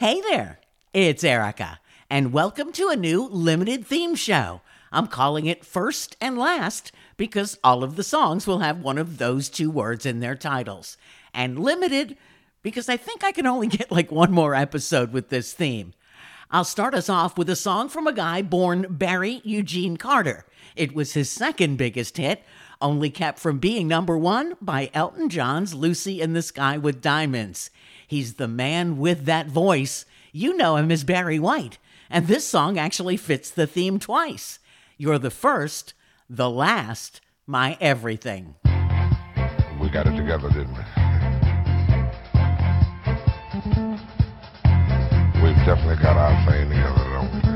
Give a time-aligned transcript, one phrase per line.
[0.00, 0.60] Hey there,
[0.94, 4.60] it's Erica, and welcome to a new limited theme show.
[4.92, 9.18] I'm calling it First and Last because all of the songs will have one of
[9.18, 10.98] those two words in their titles.
[11.34, 12.16] And limited
[12.62, 15.94] because I think I can only get like one more episode with this theme.
[16.48, 20.46] I'll start us off with a song from a guy born Barry Eugene Carter.
[20.76, 22.44] It was his second biggest hit,
[22.80, 27.70] only kept from being number one by Elton John's Lucy in the Sky with Diamonds.
[28.08, 30.06] He's the man with that voice.
[30.32, 31.76] You know him as Barry White.
[32.08, 34.60] And this song actually fits the theme twice.
[34.96, 35.92] You're the first,
[36.28, 38.54] the last, my everything.
[39.78, 40.84] We got it together, didn't we?
[45.42, 47.47] We've definitely got our thing together, don't we,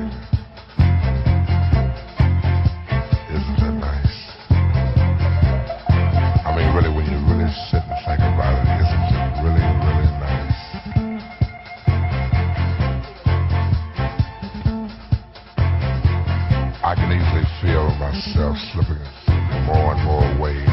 [16.85, 20.67] I can easily feel myself slipping in more and more ways.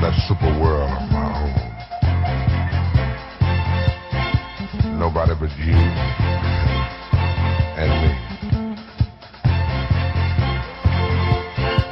[0.00, 1.52] That super world of my own.
[4.98, 5.76] Nobody but you
[7.76, 8.08] and me.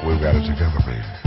[0.08, 1.23] We've got it together, baby.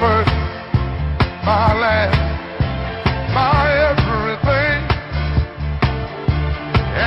[0.00, 0.30] First,
[1.44, 2.16] my last,
[3.34, 4.80] my everything,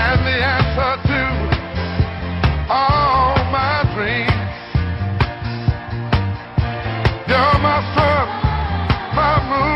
[0.01, 1.21] and the answer to
[2.69, 4.53] all my dreams.
[7.27, 8.27] You're my sun,
[9.15, 9.68] my moon,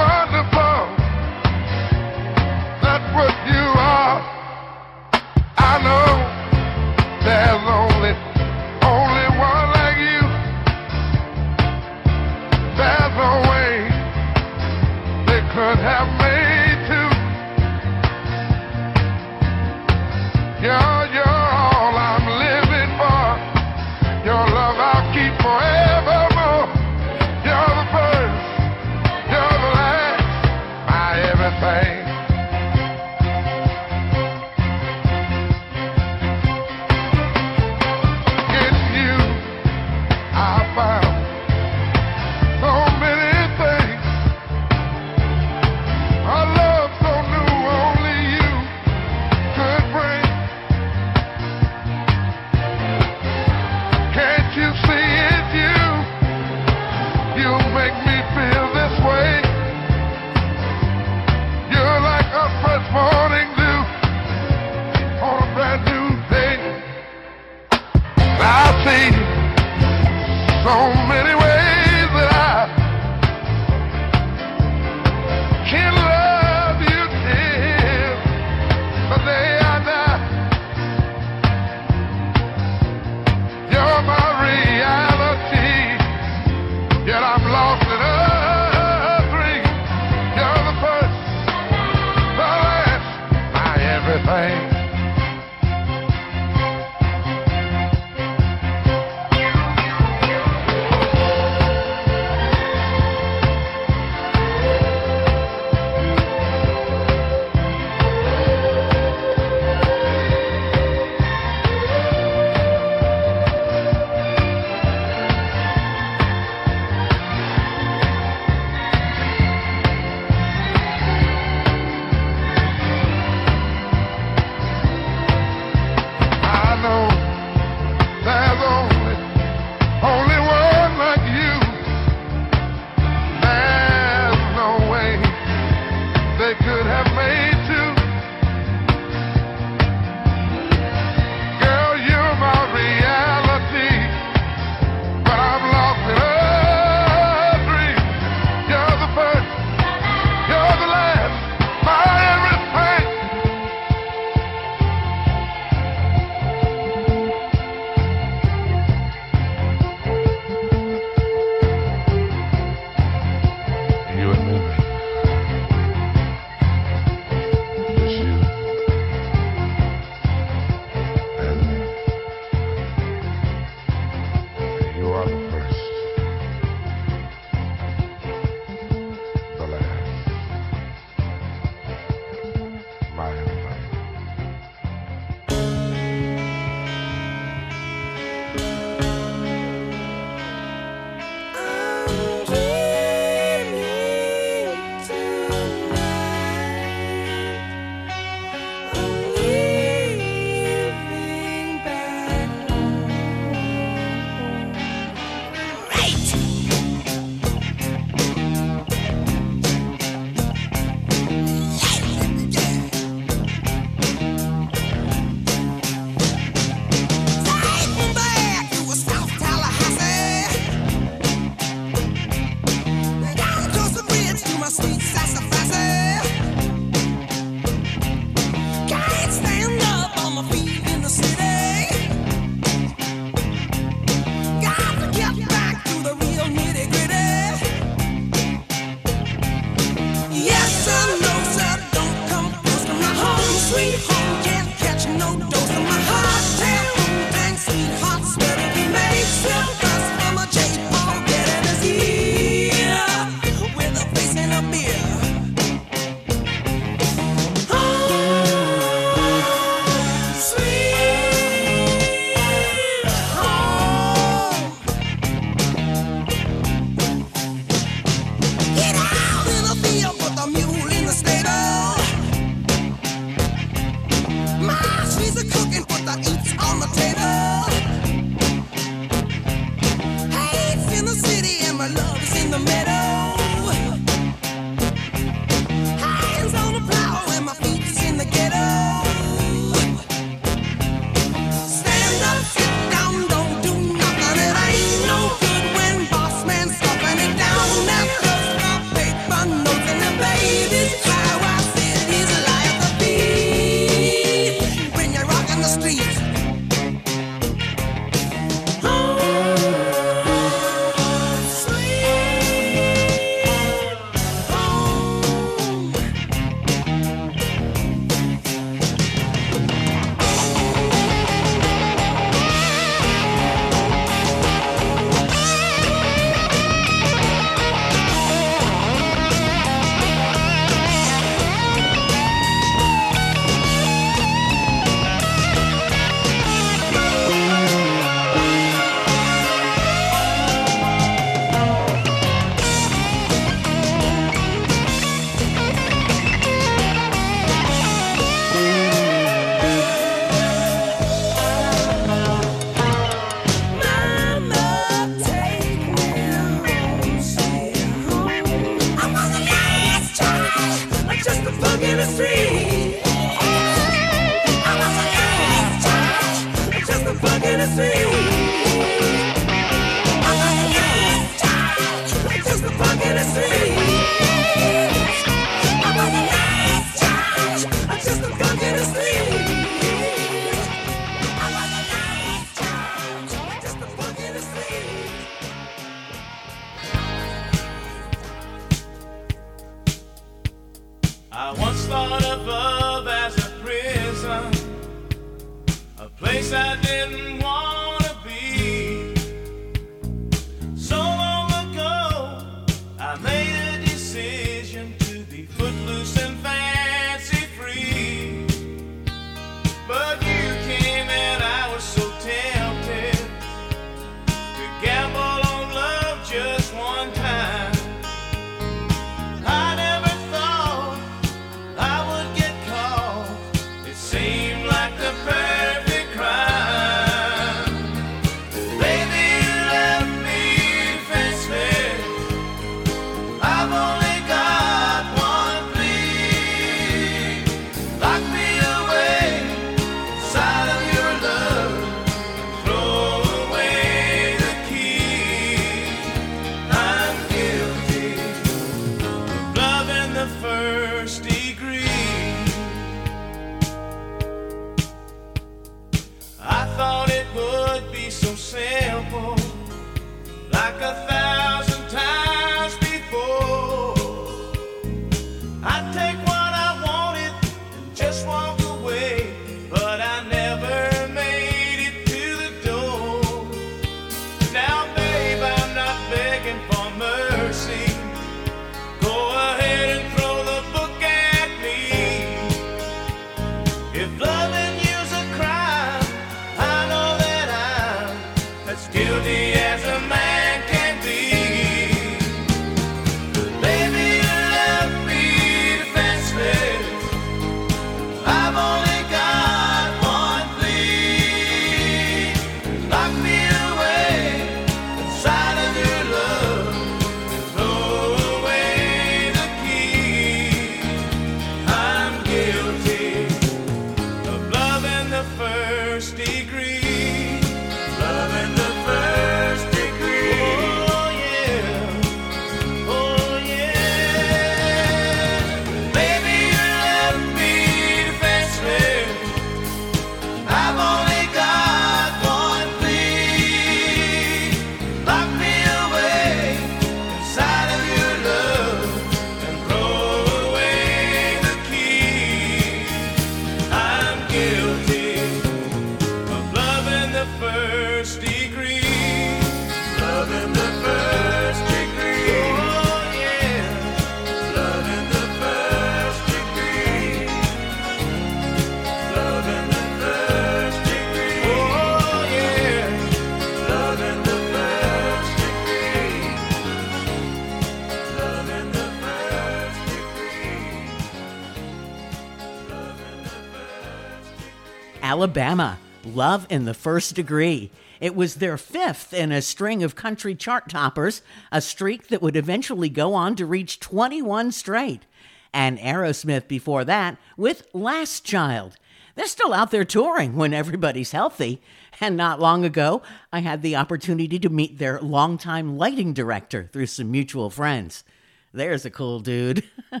[575.26, 577.72] Alabama, Love in the First Degree.
[578.00, 582.36] It was their fifth in a string of country chart toppers, a streak that would
[582.36, 585.04] eventually go on to reach 21 straight.
[585.52, 588.76] And Aerosmith before that with Last Child.
[589.16, 591.60] They're still out there touring when everybody's healthy.
[592.00, 593.02] And not long ago,
[593.32, 598.04] I had the opportunity to meet their longtime lighting director through some mutual friends.
[598.52, 599.64] There's a cool dude.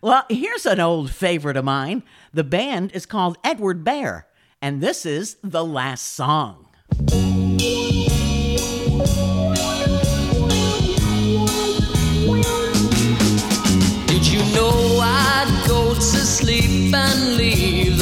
[0.00, 2.04] well, here's an old favorite of mine.
[2.32, 4.25] The band is called Edward Bear,
[4.62, 6.66] and this is the last song.
[14.06, 17.95] Did you know I'd go to sleep and leave?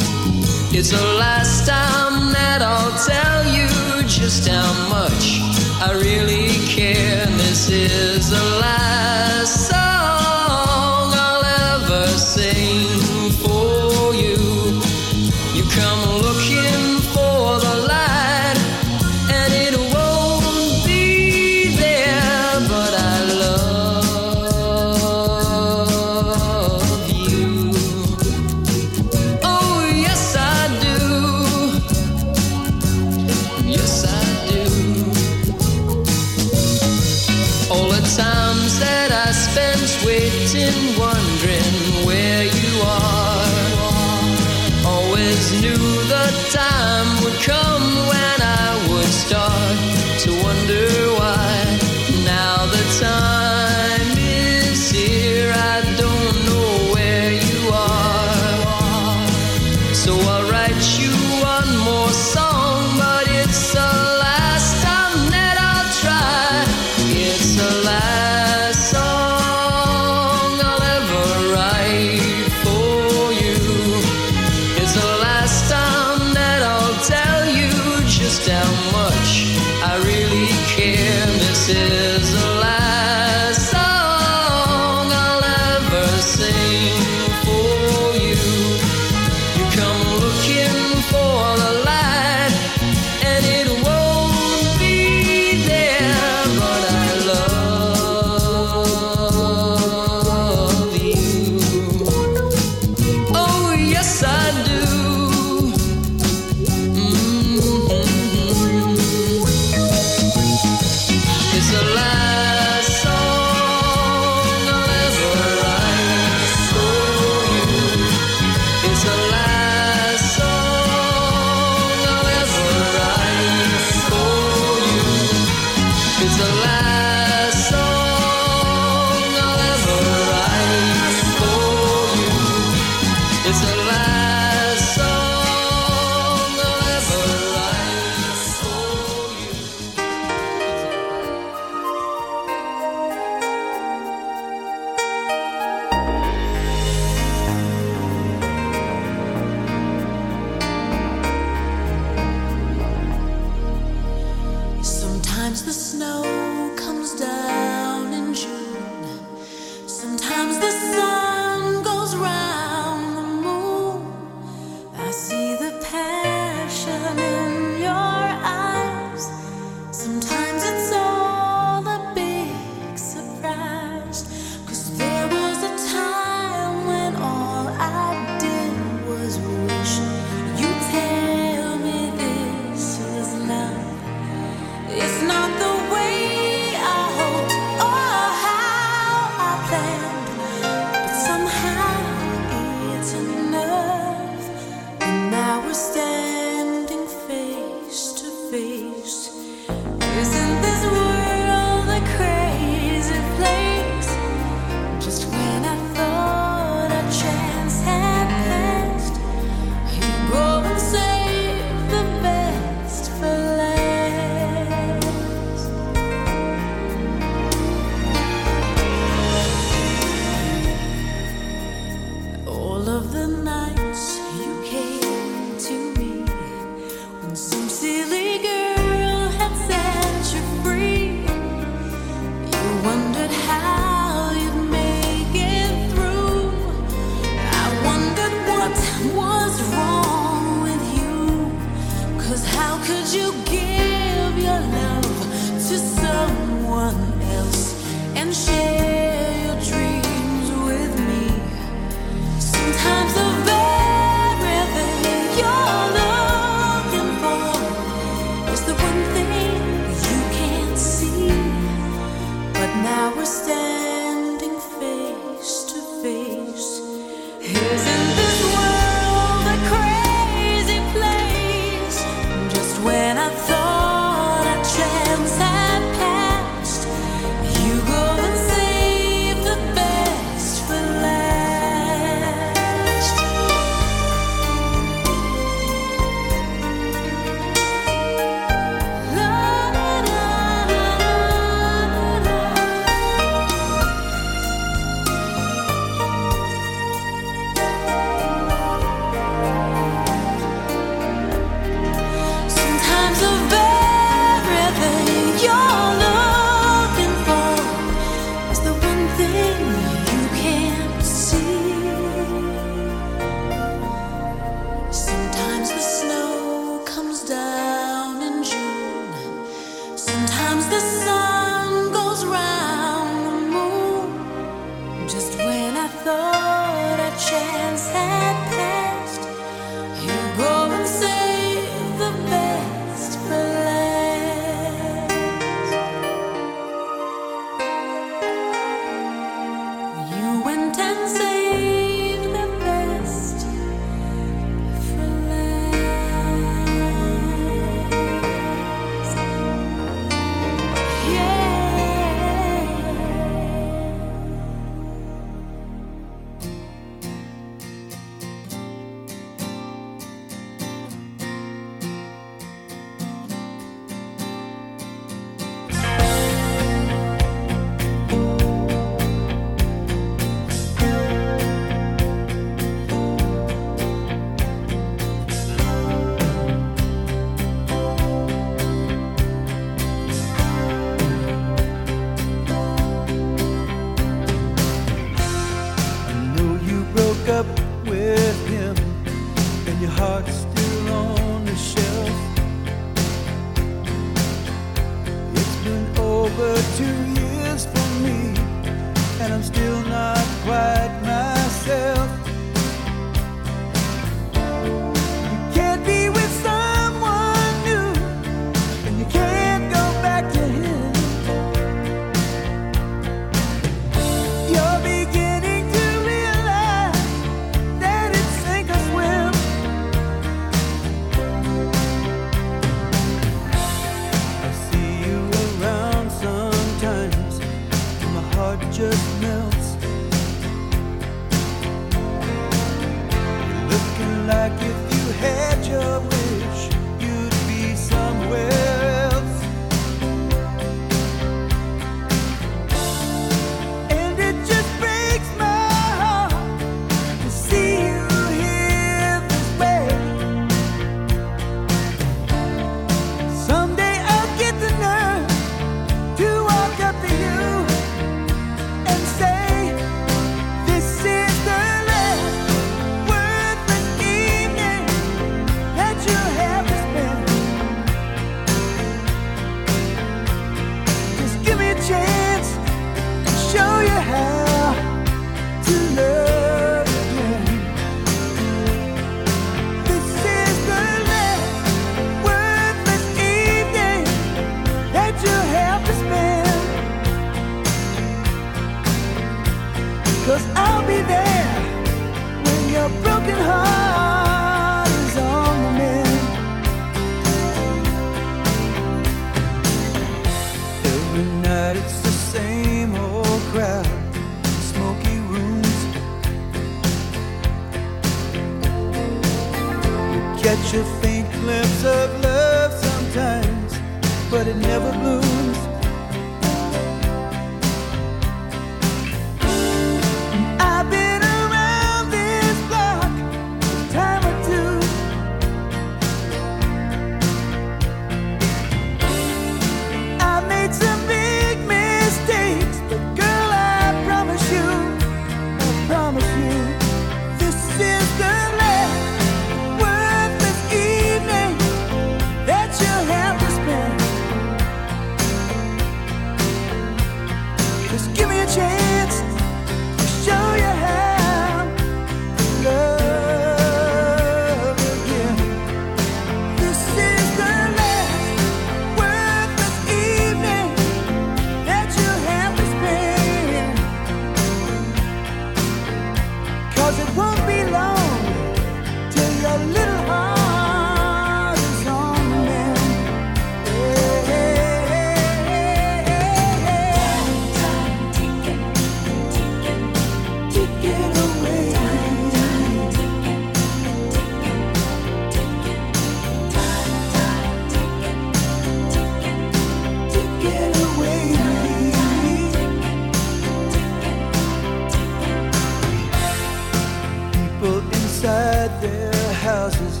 [598.68, 600.00] inside their houses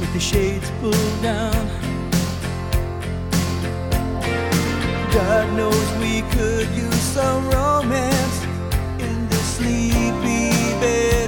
[0.00, 1.52] with the shades pulled down.
[5.12, 8.44] God knows we could use some romance
[9.00, 11.27] in the sleepy bed.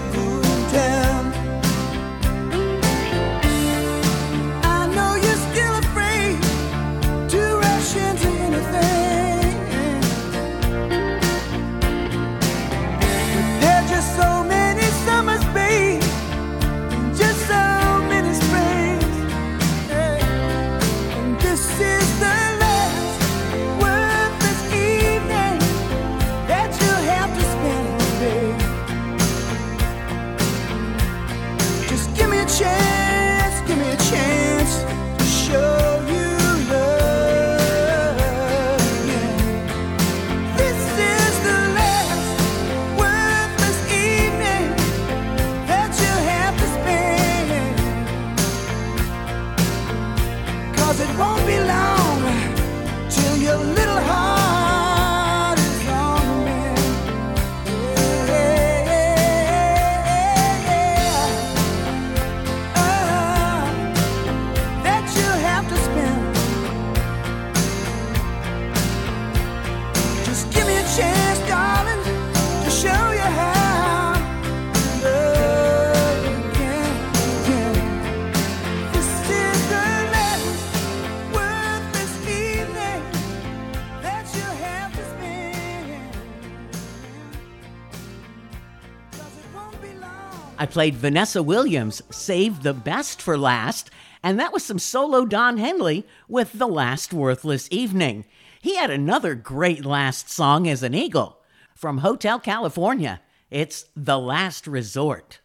[90.71, 93.91] played Vanessa Williams, Save the Best for Last,
[94.23, 98.25] and that was some solo Don Henley with The Last Worthless Evening.
[98.63, 101.41] He had another great last song as an Eagle.
[101.75, 105.41] From Hotel California, it's The Last Resort.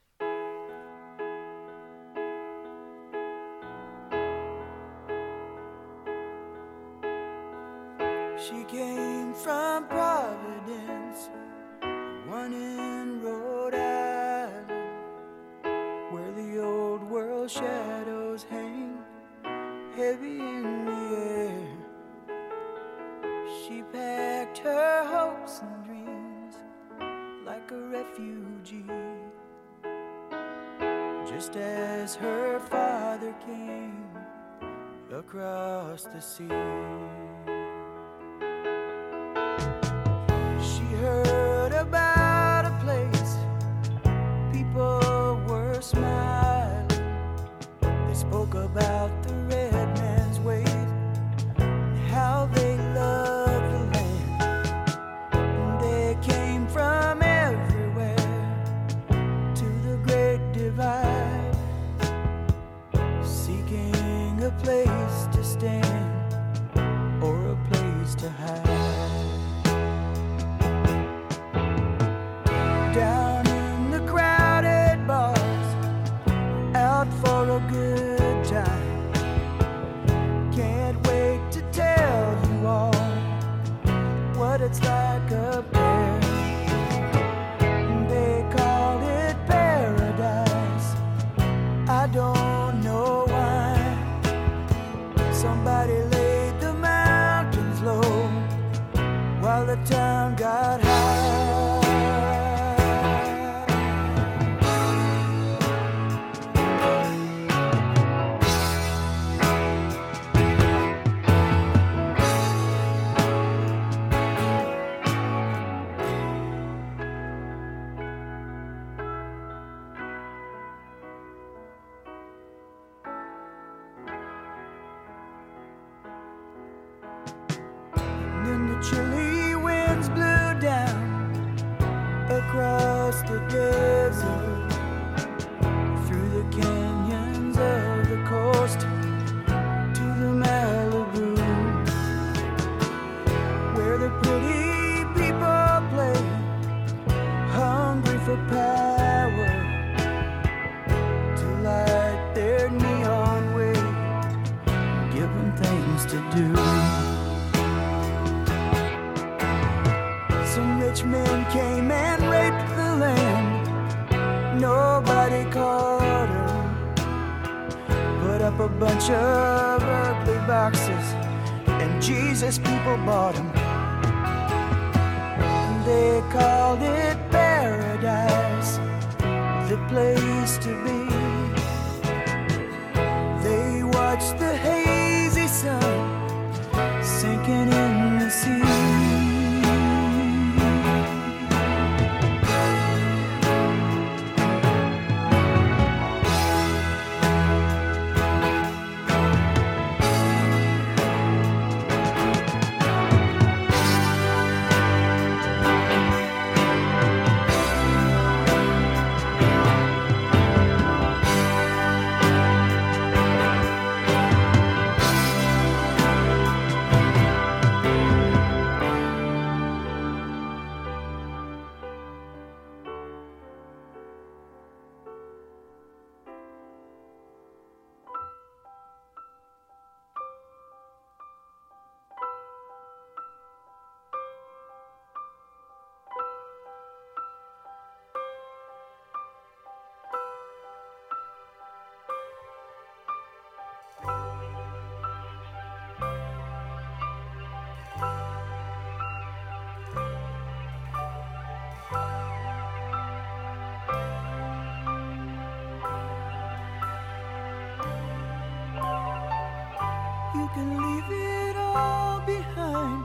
[260.55, 263.03] Can leave it all behind.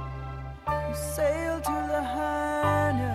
[0.88, 3.14] You sail to Lahaina,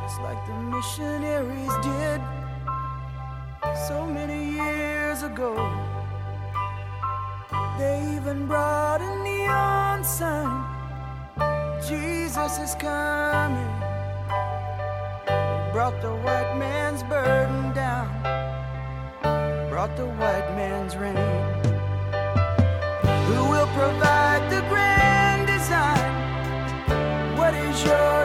[0.00, 2.20] just like the missionaries did
[3.88, 5.52] so many years ago.
[7.78, 10.62] They even brought a neon sign.
[11.88, 13.72] Jesus is coming.
[15.26, 18.08] They brought the white man's burden down,
[19.68, 21.51] brought the white man's rain.
[23.32, 26.12] Who will provide the grand design?
[27.38, 28.21] What is yours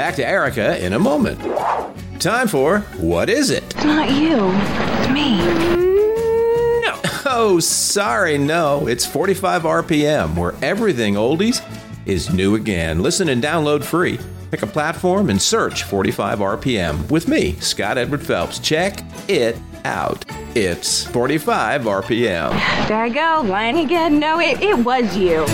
[0.00, 1.38] Back to Erica in a moment.
[2.18, 3.62] Time for What Is It?
[3.64, 4.50] It's not you.
[4.50, 5.36] It's me.
[6.80, 6.98] No.
[7.26, 8.86] Oh, sorry, no.
[8.86, 11.60] It's 45 RPM, where everything oldies
[12.06, 13.02] is new again.
[13.02, 14.18] Listen and download free.
[14.50, 18.58] Pick a platform and search 45 RPM with me, Scott Edward Phelps.
[18.58, 20.24] Check it out.
[20.54, 22.88] It's 45 RPM.
[22.88, 24.18] There I go, lying again.
[24.18, 25.44] No, it, it was you.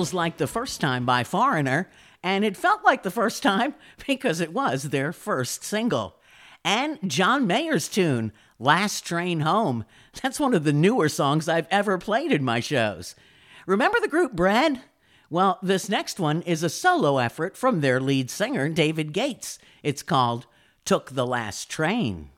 [0.00, 1.86] feels like the first time by Foreigner,
[2.22, 3.74] and it felt like the first time
[4.06, 6.16] because it was their first single.
[6.64, 9.84] And John Mayer's tune, Last Train Home.
[10.22, 13.14] That's one of the newer songs I've ever played in my shows.
[13.66, 14.80] Remember the group Bread?
[15.28, 19.58] Well, this next one is a solo effort from their lead singer, David Gates.
[19.82, 20.46] It's called
[20.86, 22.30] Took the Last Train.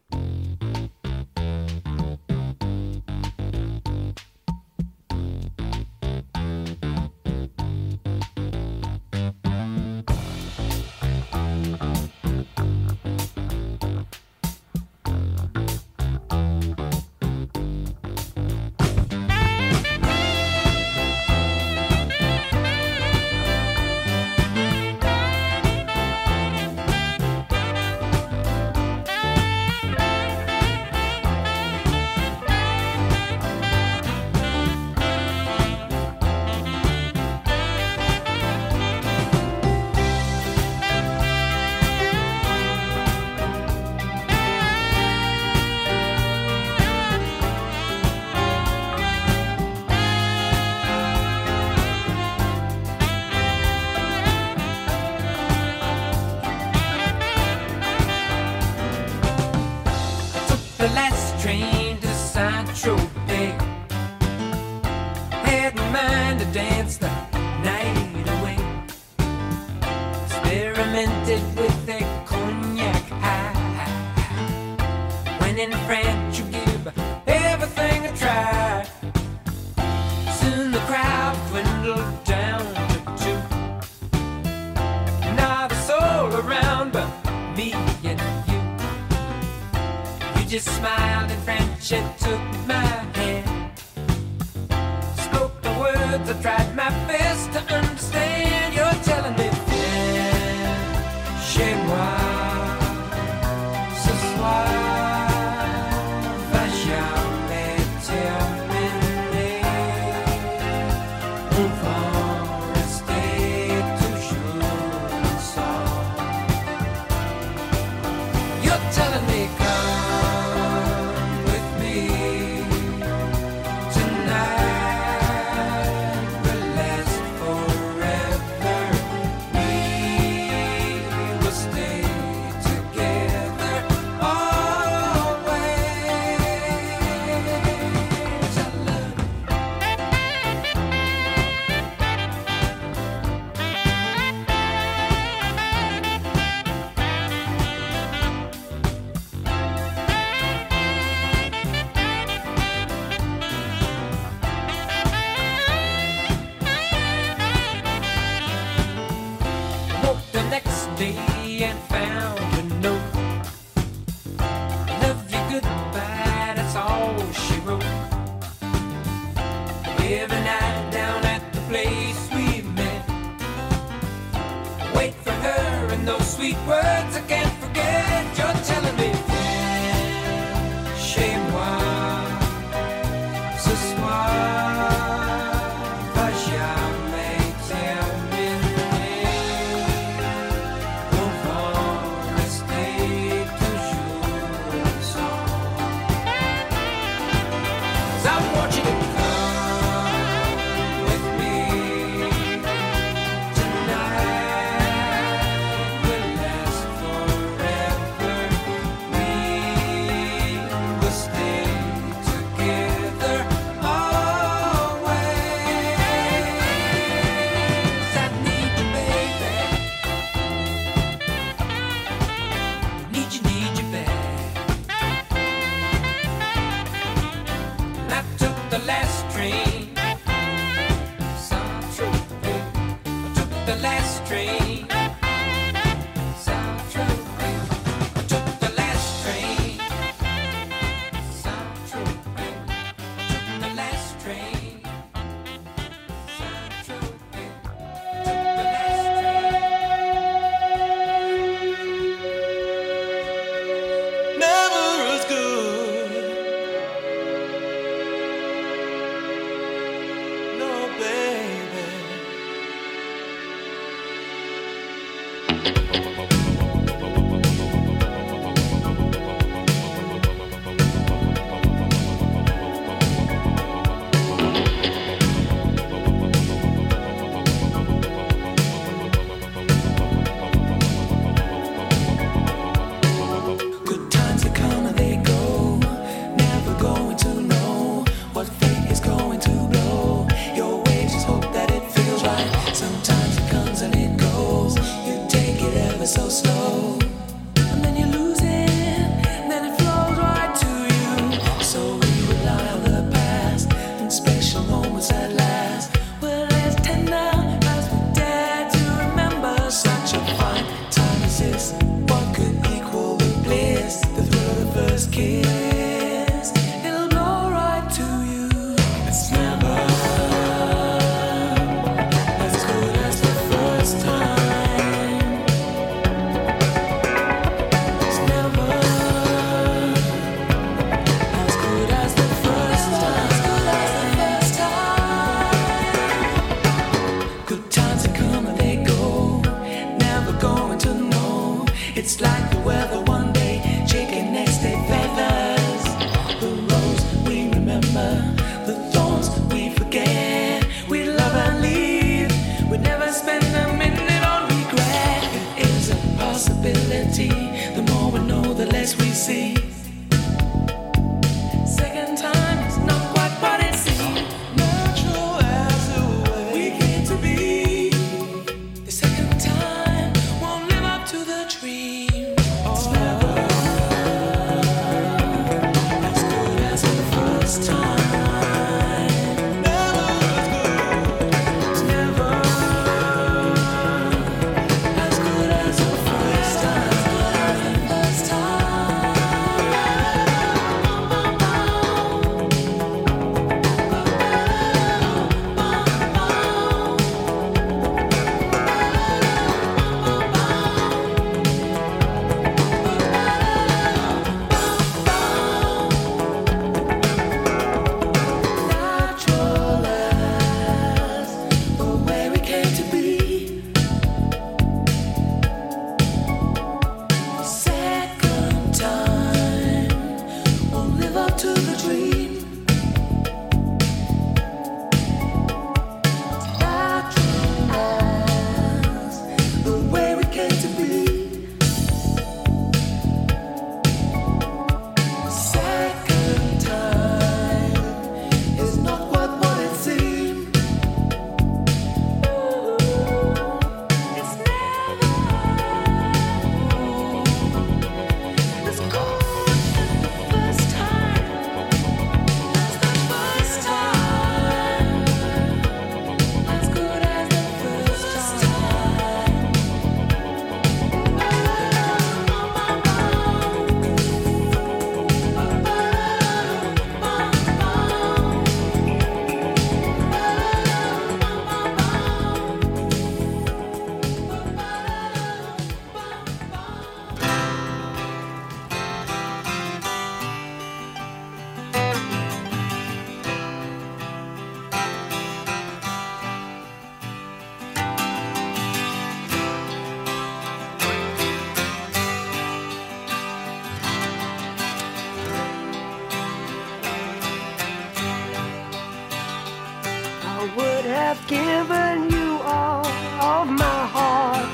[501.13, 502.87] I've given you all
[503.21, 504.49] of my heart.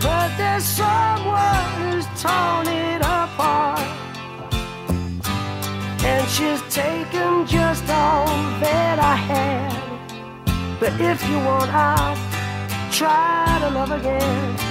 [0.00, 3.86] But there's someone who's torn it apart.
[6.02, 8.24] And she's taken just all
[8.64, 10.80] that I had.
[10.80, 12.16] But if you want, I'll
[12.90, 14.65] try to love again.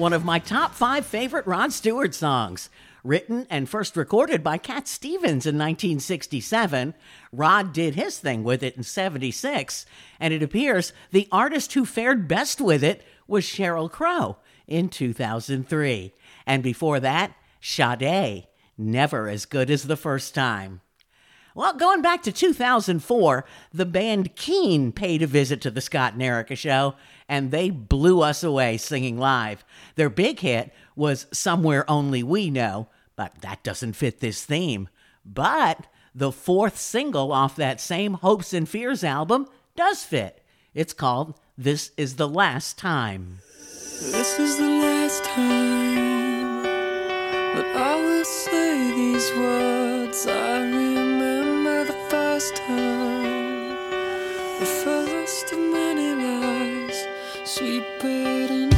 [0.00, 2.70] One of my top five favorite Rod Stewart songs.
[3.04, 6.94] Written and first recorded by Cat Stevens in 1967,
[7.34, 9.84] Rod did his thing with it in 76,
[10.18, 16.14] and it appears the artist who fared best with it was Sheryl Crow in 2003.
[16.46, 18.46] And before that, Sade,
[18.78, 20.80] never as good as the first time.
[21.54, 26.22] Well, going back to 2004, the band Keane paid a visit to the Scott and
[26.22, 26.94] Erica show,
[27.28, 29.64] and they blew us away singing live.
[29.96, 34.88] Their big hit was Somewhere Only We Know, but that doesn't fit this theme.
[35.24, 40.42] But the fourth single off that same Hopes and Fears album does fit.
[40.72, 43.40] It's called This Is the Last Time.
[43.58, 50.26] This is the last time that I will say these words.
[50.26, 50.99] I remember
[52.48, 53.76] time,
[54.60, 57.06] the first of many lies,
[57.44, 58.69] sweep it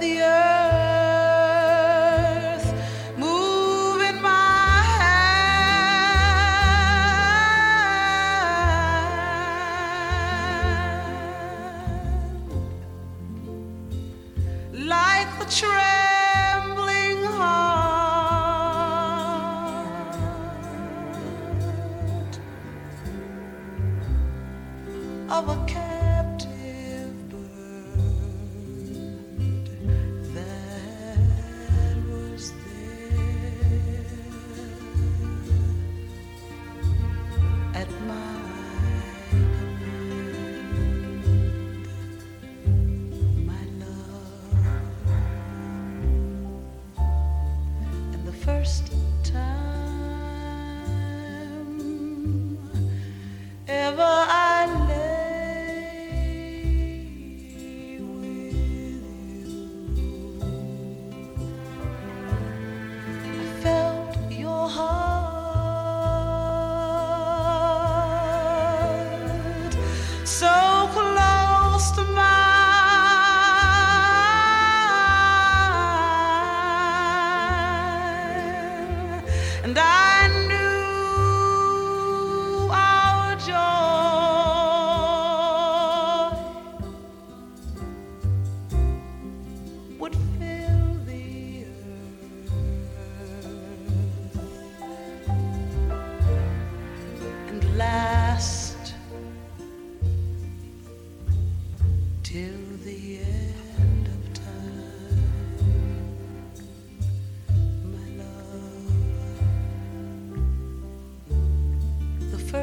[0.00, 0.39] the earth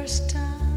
[0.08, 0.67] first time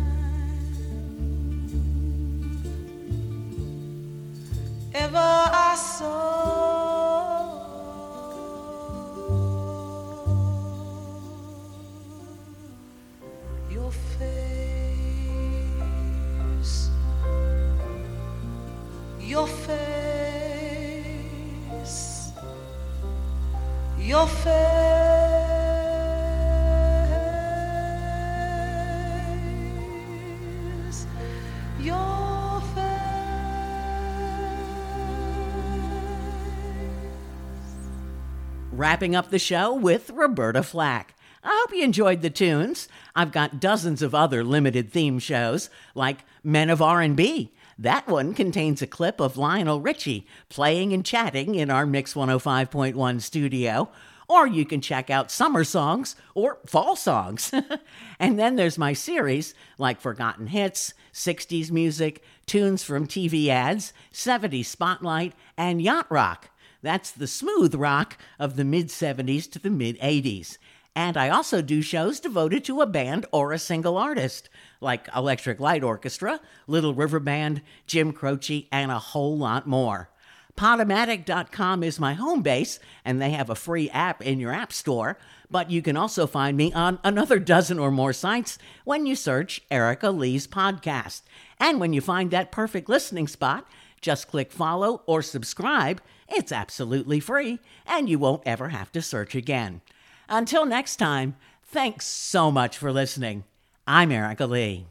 [39.02, 41.16] Wrapping up the show with Roberta Flack.
[41.44, 42.88] I hope you enjoyed the tunes.
[43.16, 47.52] I've got dozens of other limited theme shows, like Men of R&B.
[47.80, 53.22] That one contains a clip of Lionel Richie playing and chatting in our Mix 105.1
[53.22, 53.90] studio.
[54.30, 57.52] Or you can check out summer songs or fall songs.
[58.20, 64.66] and then there's my series, like Forgotten Hits, 60s music, tunes from TV ads, 70s
[64.66, 66.51] Spotlight, and Yacht Rock.
[66.82, 70.58] That's the smooth rock of the mid 70s to the mid 80s.
[70.96, 74.50] And I also do shows devoted to a band or a single artist,
[74.82, 80.10] like Electric Light Orchestra, Little River Band, Jim Croce, and a whole lot more.
[80.58, 85.18] Podomatic.com is my home base, and they have a free app in your app store.
[85.50, 89.62] But you can also find me on another dozen or more sites when you search
[89.72, 91.22] Erica Lee's podcast.
[91.60, 93.66] And when you find that perfect listening spot,
[94.02, 96.02] just click follow or subscribe.
[96.28, 99.82] It's absolutely free, and you won't ever have to search again.
[100.30, 103.44] Until next time, thanks so much for listening.
[103.86, 104.91] I'm Erica Lee.